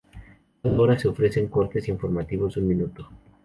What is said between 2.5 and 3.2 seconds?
de un minuto.